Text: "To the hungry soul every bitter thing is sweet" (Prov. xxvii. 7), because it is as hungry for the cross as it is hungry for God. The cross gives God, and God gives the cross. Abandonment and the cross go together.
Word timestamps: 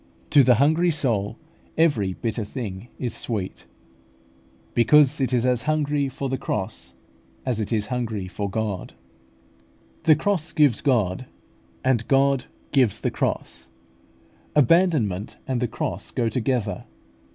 "To 0.31 0.41
the 0.41 0.55
hungry 0.55 0.89
soul 0.89 1.37
every 1.77 2.13
bitter 2.13 2.43
thing 2.43 2.87
is 2.97 3.13
sweet" 3.13 3.67
(Prov. 4.73 4.73
xxvii. 4.73 4.73
7), 4.73 4.73
because 4.73 5.21
it 5.21 5.31
is 5.31 5.45
as 5.45 5.61
hungry 5.61 6.09
for 6.09 6.27
the 6.27 6.39
cross 6.39 6.95
as 7.45 7.59
it 7.59 7.71
is 7.71 7.85
hungry 7.85 8.27
for 8.27 8.49
God. 8.49 8.93
The 10.05 10.15
cross 10.15 10.53
gives 10.53 10.81
God, 10.81 11.27
and 11.83 12.07
God 12.07 12.45
gives 12.71 12.99
the 13.01 13.11
cross. 13.11 13.69
Abandonment 14.55 15.37
and 15.47 15.61
the 15.61 15.67
cross 15.67 16.09
go 16.09 16.29
together. 16.29 16.85